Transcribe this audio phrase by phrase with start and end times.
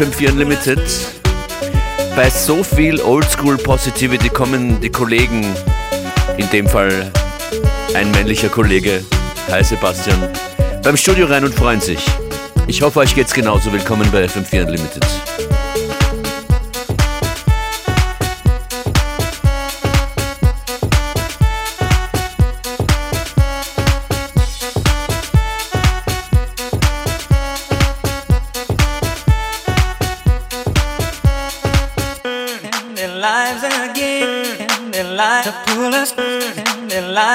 [0.00, 0.80] FM4 Unlimited.
[2.16, 5.44] Bei so viel Oldschool Positivity kommen die Kollegen,
[6.38, 7.12] in dem Fall
[7.92, 9.04] ein männlicher Kollege,
[9.50, 10.16] hi Sebastian,
[10.82, 12.02] beim Studio rein und freuen sich.
[12.66, 13.70] Ich hoffe, euch geht's genauso.
[13.74, 15.04] Willkommen bei FM4 Unlimited.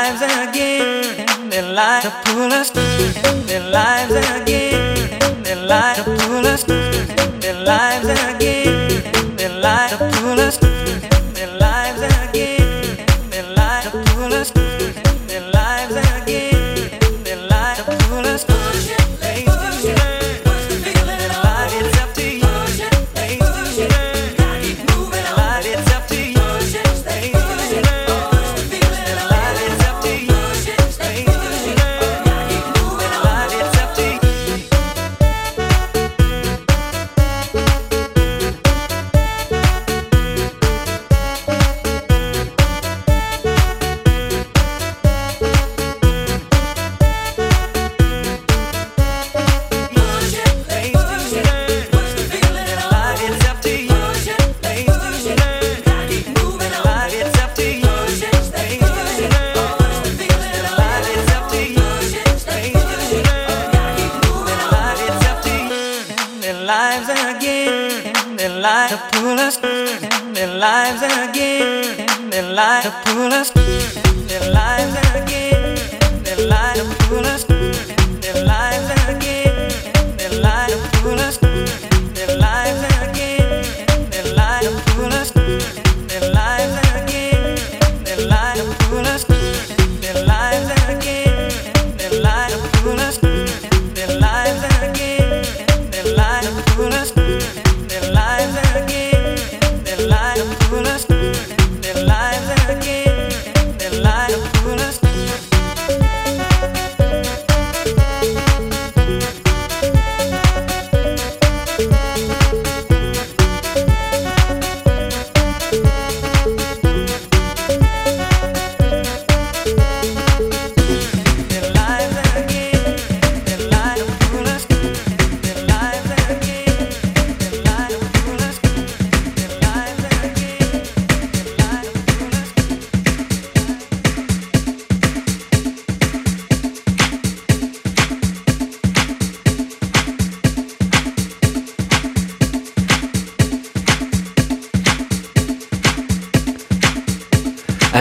[0.05, 6.45] lives again, Their lives, to pull us, and their lives again, Their lives, to pull
[6.45, 8.34] us, and their lives again.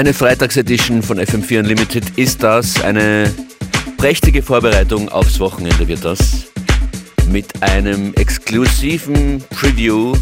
[0.05, 2.79] Eine Freitagsedition von FM4 Unlimited ist das.
[2.83, 3.33] Eine
[3.97, 6.45] prächtige Vorbereitung aufs Wochenende wird das.
[7.31, 10.15] Mit einem exklusiven Preview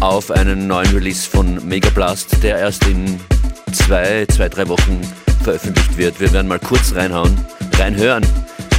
[0.00, 3.20] auf einen neuen Release von Megablast, der erst in
[3.72, 4.98] zwei, zwei, drei Wochen
[5.44, 6.18] veröffentlicht wird.
[6.20, 7.38] Wir werden mal kurz reinhauen,
[7.74, 8.24] reinhören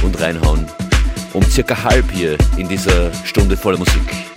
[0.02, 0.66] und reinhauen.
[1.32, 4.29] Um circa halb hier in dieser Stunde voller Musik.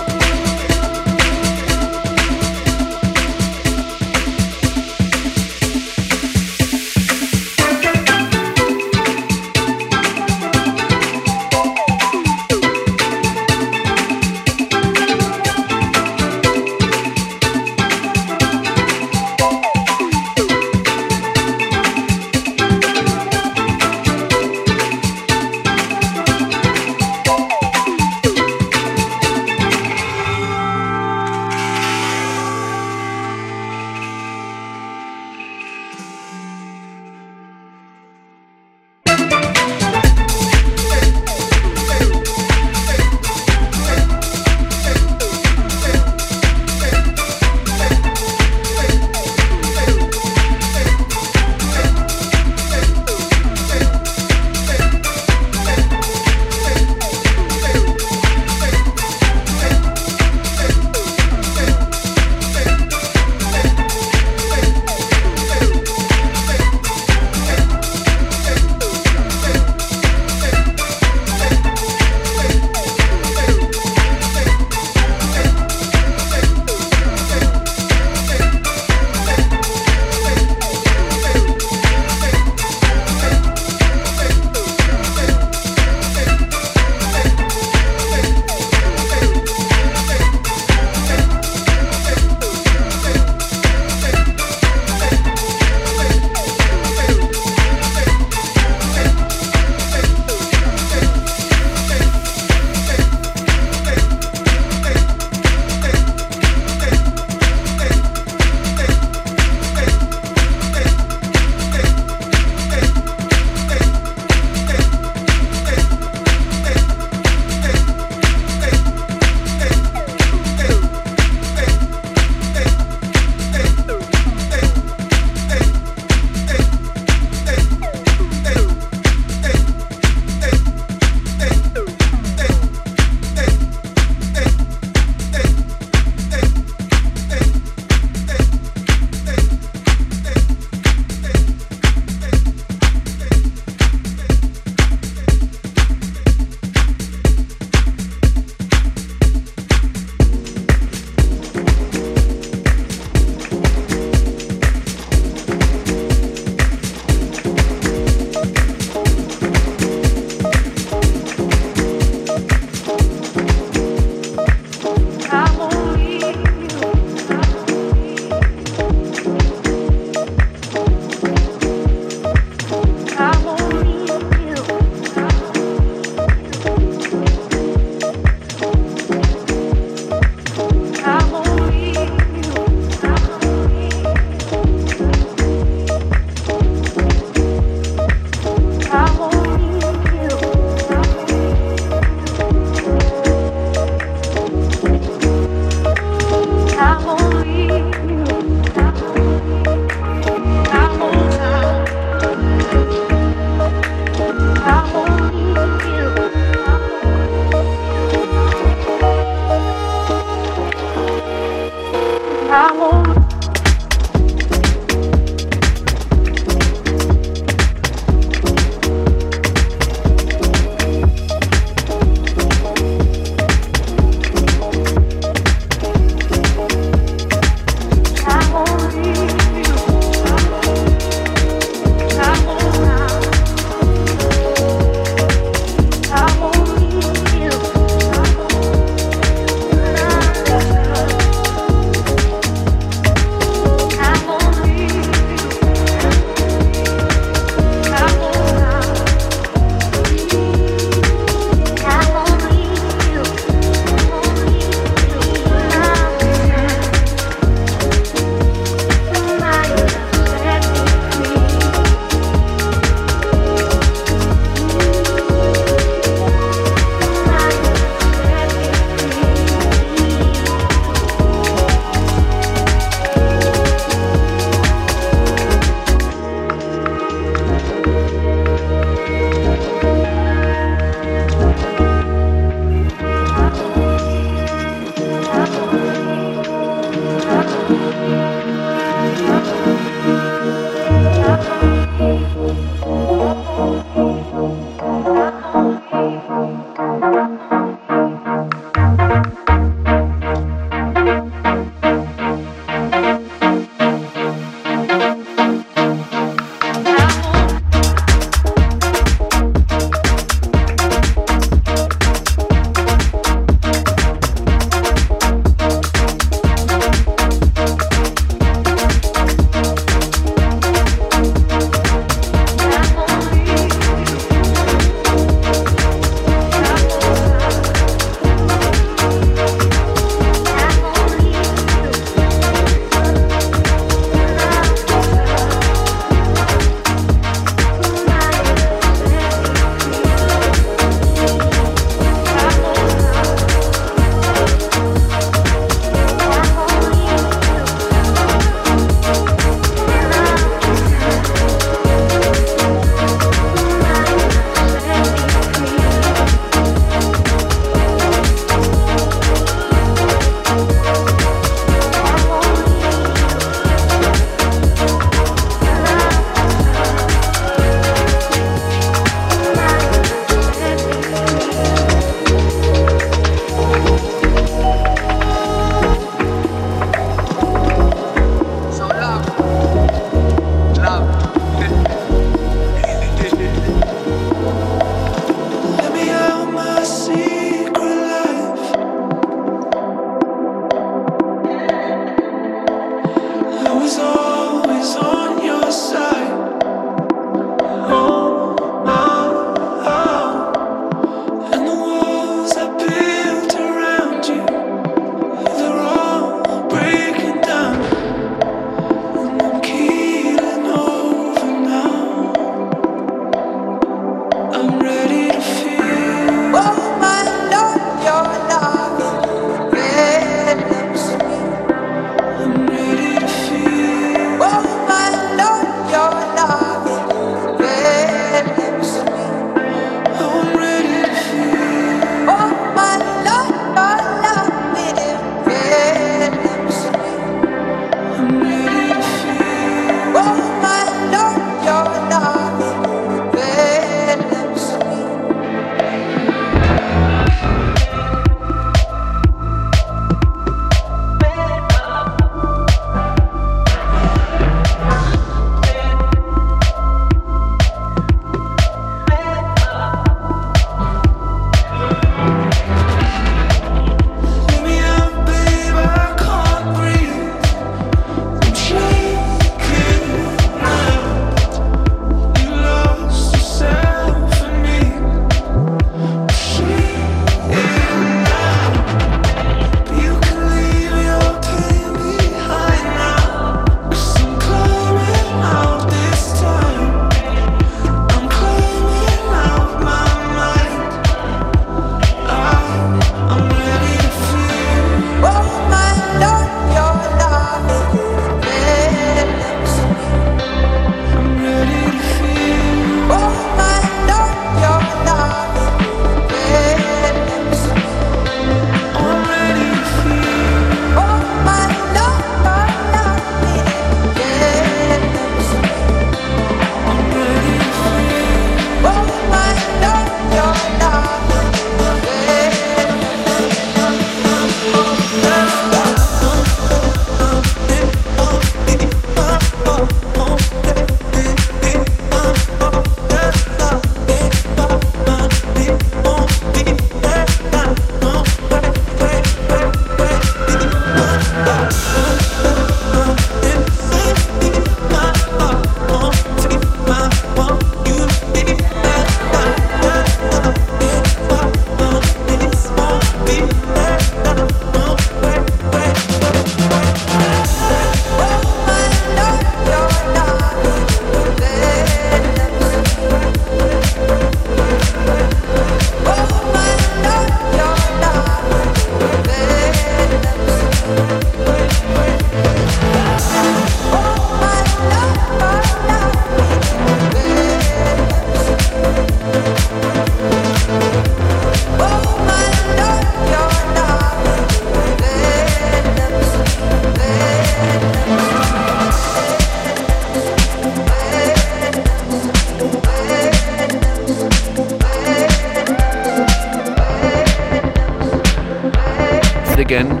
[599.70, 600.00] Morgen.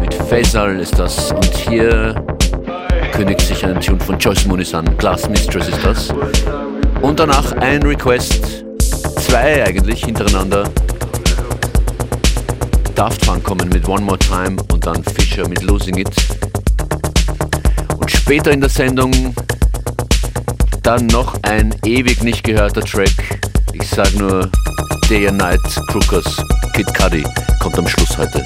[0.00, 2.12] Mit Faisal ist das und hier
[3.12, 4.96] kündigt sich ein Tune von Joyce Muniz an.
[4.98, 6.08] Glass Mistress ist das.
[7.02, 8.64] Und danach ein Request,
[9.20, 10.68] zwei eigentlich hintereinander.
[12.96, 16.10] Daft Punk kommen mit One More Time und dann Fischer mit Losing It.
[17.96, 19.12] Und später in der Sendung
[20.82, 23.38] dann noch ein ewig nicht gehörter Track.
[23.72, 24.50] Ich sag nur
[25.08, 26.36] Day and Night Crookers
[26.74, 27.24] Kid Cudi
[27.60, 28.44] kommt am Schluss heute.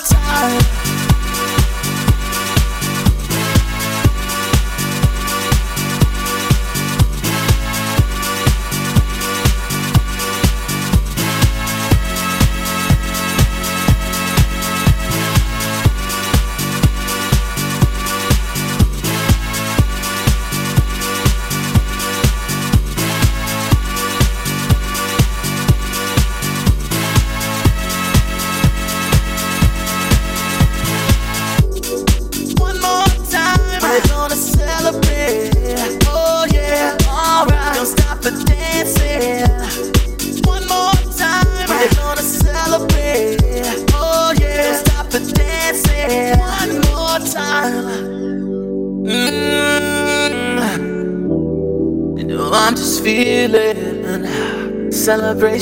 [0.00, 0.83] Celebration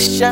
[0.08, 0.31] tonight.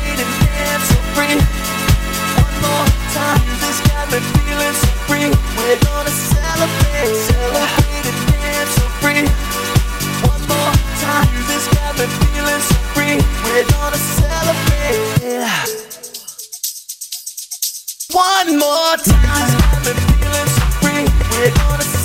[18.13, 19.51] One more time.
[19.61, 22.00] Got me feeling so free, we're gonna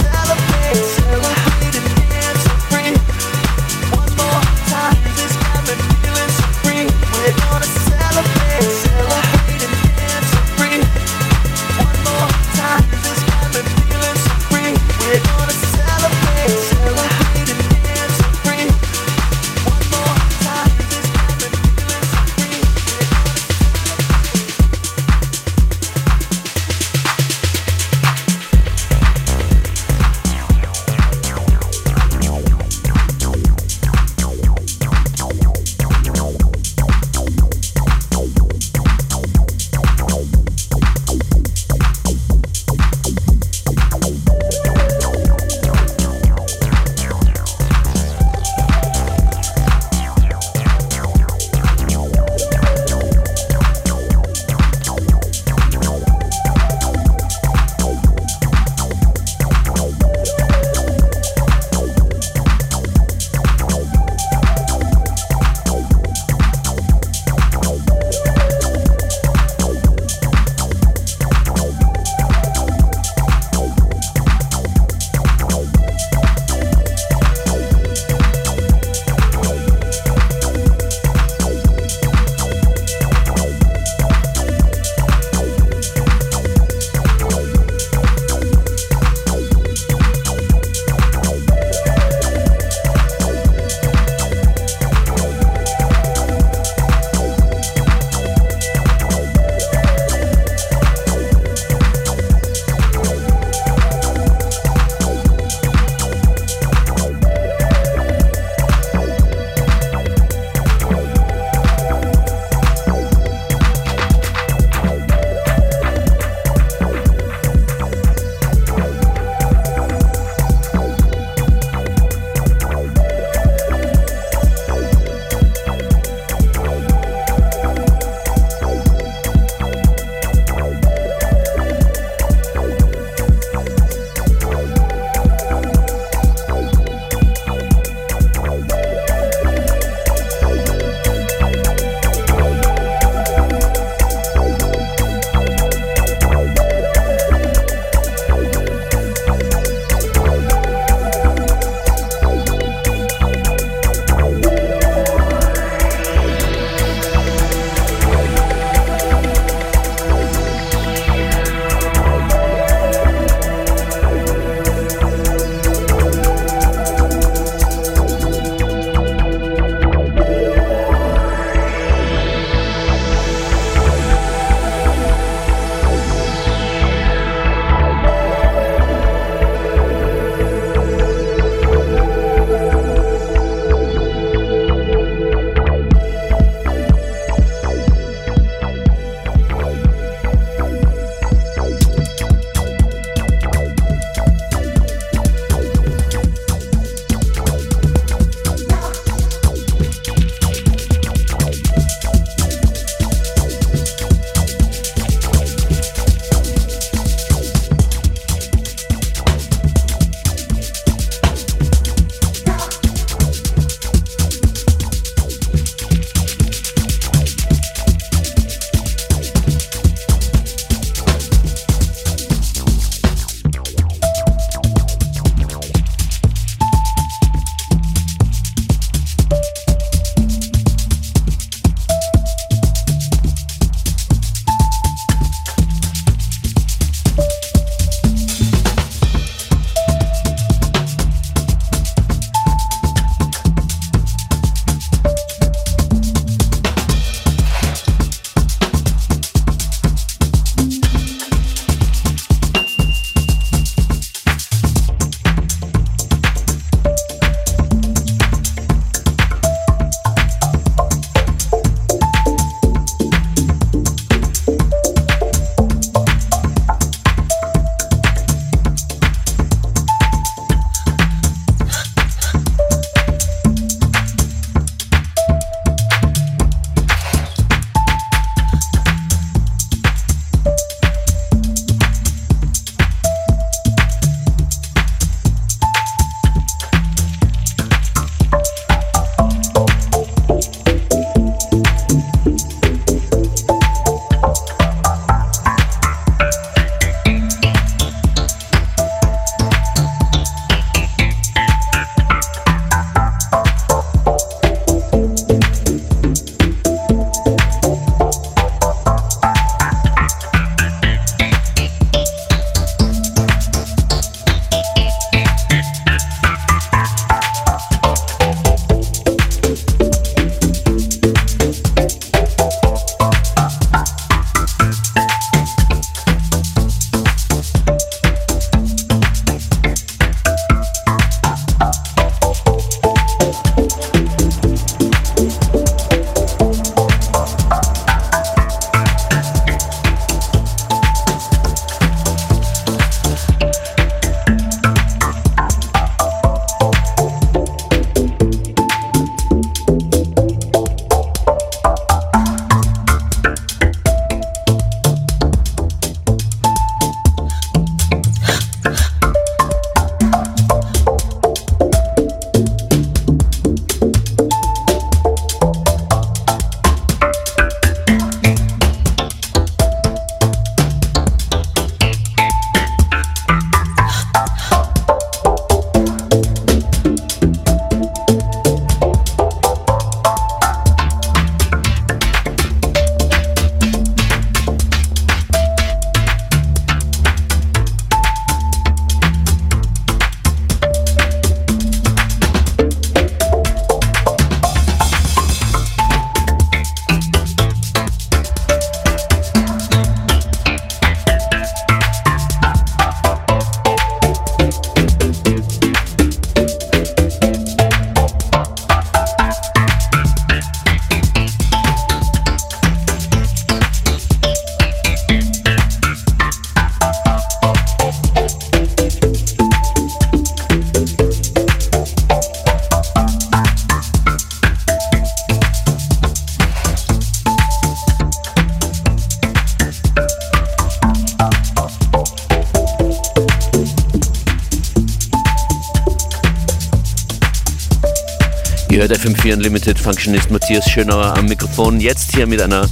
[438.89, 441.81] hört FM4 Unlimited Functionist Matthias Schönauer am Mikrofon.
[441.81, 442.69] Jetzt hier mit einer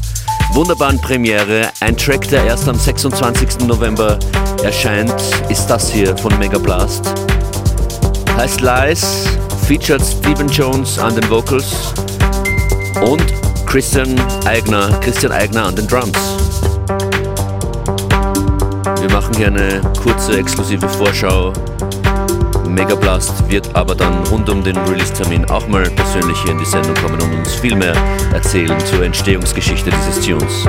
[0.53, 1.71] wunderbaren Premiere.
[1.81, 3.67] Ein Track, der erst am 26.
[3.67, 4.19] November
[4.63, 5.15] erscheint,
[5.49, 7.13] ist das hier von Mega Blast.
[8.37, 9.25] Heißt Lies,
[9.67, 11.73] featured Stephen Jones an den Vocals
[13.01, 13.25] und
[13.67, 16.19] Christian Eigner, Christian Eigner an den Drums.
[19.01, 21.53] Wir machen hier eine kurze exklusive Vorschau
[22.75, 26.95] Megablast wird aber dann rund um den Release-Termin auch mal persönlich hier in die Sendung
[26.95, 27.95] kommen und uns viel mehr
[28.33, 30.67] erzählen zur Entstehungsgeschichte dieses Tunes.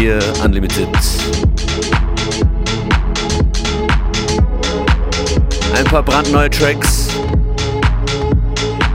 [0.00, 0.88] FM4 Unlimited.
[5.76, 7.08] Ein paar brandneue Tracks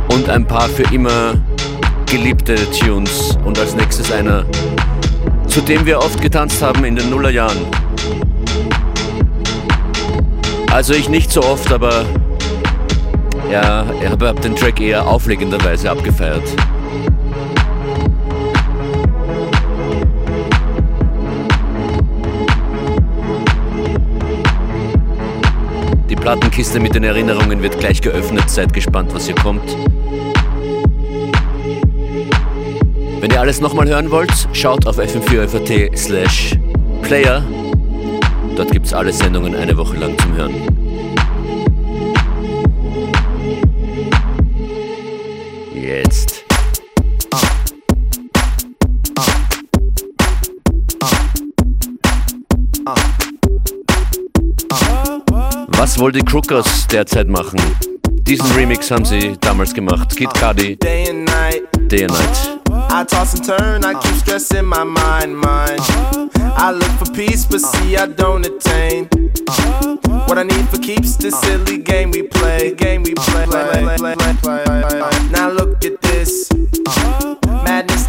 [0.10, 1.36] und ein paar für immer
[2.08, 3.38] geliebte Tunes.
[3.46, 4.46] Und als nächstes einer,
[5.48, 7.68] zu dem wir oft getanzt haben in den Nullerjahren.
[10.72, 12.04] Also ich nicht so oft, aber
[13.52, 16.44] ja, ich habe den Track eher auflegenderweise abgefeiert.
[26.26, 28.50] Plattenkiste mit den Erinnerungen wird gleich geöffnet.
[28.50, 29.62] Seid gespannt, was hier kommt.
[33.20, 36.58] Wenn ihr alles nochmal hören wollt, schaut auf fm4 slash
[37.04, 37.44] player.
[38.56, 40.75] Dort gibt es alle Sendungen eine Woche lang zum Hören.
[56.06, 57.60] Wohl die Crookers derzeit machen?
[58.28, 60.16] Diesen Remix haben sie damals gemacht.
[60.16, 60.54] Kid ah.
[60.54, 61.64] Cudi, Day and Night.
[62.92, 65.82] I toss and turn, I keep stressing my mind, mind.
[66.58, 69.10] I look for peace, but see I don't attain.
[70.28, 73.48] What I need for keeps this silly game we play, game we play.
[75.32, 76.55] Now look at this.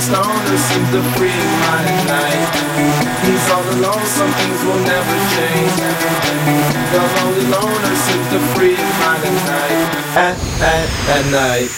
[0.00, 2.48] this loneliness is the free minded night.
[3.20, 5.76] He's all alone, some things will never change.
[6.88, 9.92] The lonely loneliness is to free minded night.
[10.16, 11.70] At, at, at night.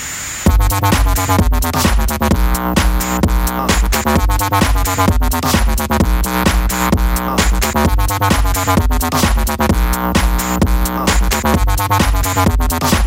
[12.95, 13.02] Uh.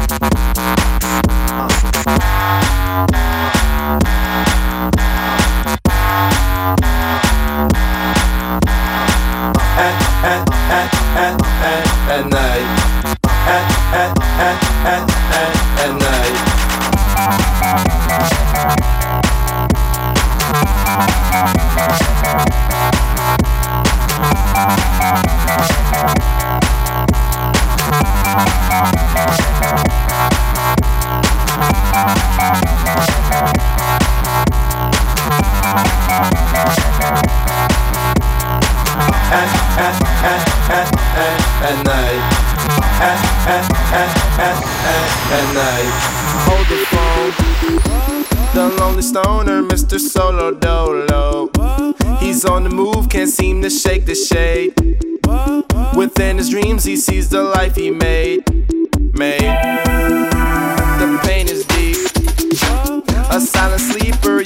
[63.35, 64.44] a silent sleeper.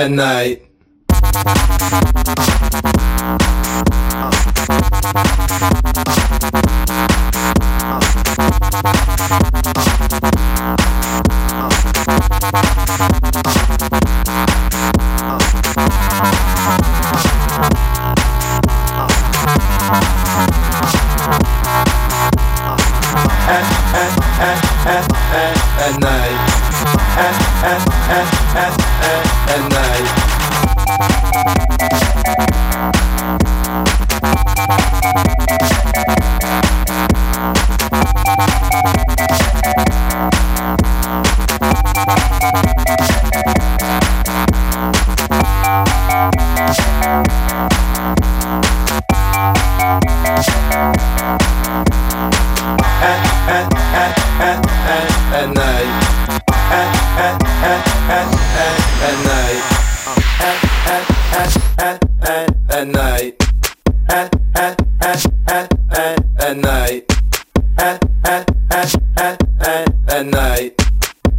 [0.00, 0.70] at night.
[56.70, 57.84] at at at
[58.16, 58.28] at
[58.64, 59.64] at at night.
[60.40, 61.04] At at
[61.40, 63.34] at at at at night.
[64.08, 67.04] At at at at at at night.
[67.78, 70.74] At at at at at at night.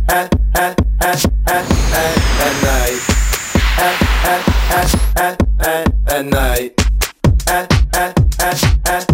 [0.09, 3.01] At at at at at at night.
[3.77, 4.01] At
[4.32, 6.73] at at at at at night.
[7.47, 9.11] At at at at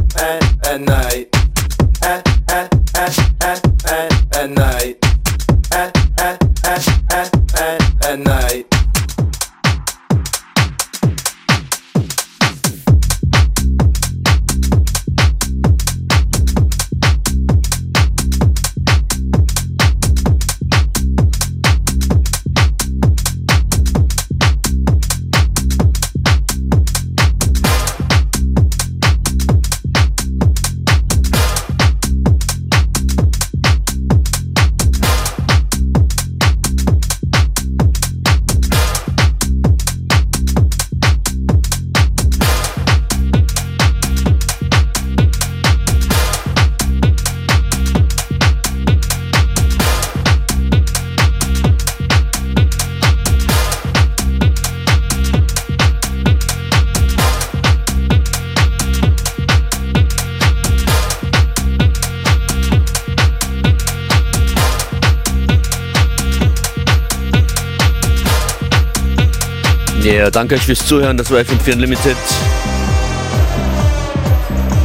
[70.32, 71.18] Danke euch fürs Zuhören.
[71.18, 72.18] Das war FM4 Unlimited.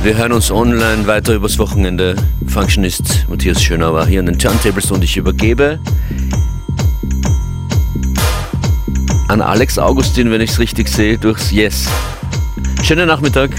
[0.02, 2.16] Wir hören uns online weiter übers Wochenende.
[2.46, 5.78] Functionist Matthias Schönauer hier an den Turntables und ich übergebe
[9.28, 11.86] an Alex Augustin, wenn ich es richtig sehe, durchs Yes.
[12.82, 13.50] Schönen Nachmittag.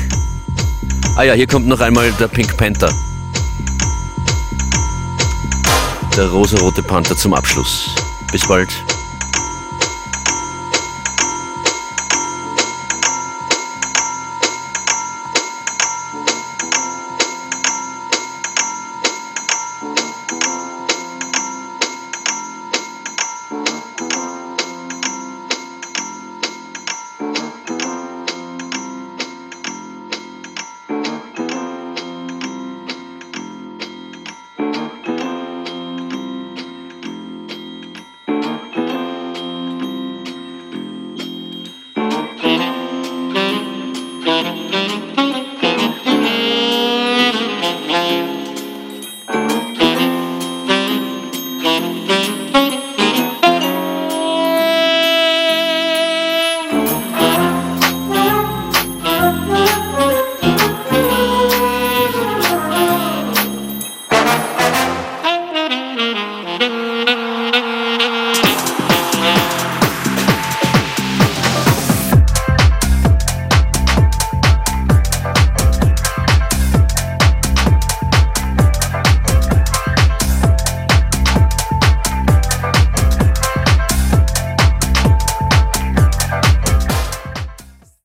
[1.15, 2.91] Ah ja, hier kommt noch einmal der Pink Panther.
[6.15, 7.89] Der rosarote Panther zum Abschluss.
[8.31, 8.69] Bis bald.